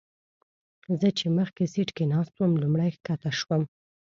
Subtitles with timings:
[0.99, 3.61] زه چې مخکې سیټ کې ناست وم لومړی ښکته شوم.